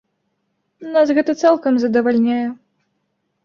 [0.95, 2.43] Нас гэта цалкам задавальняе.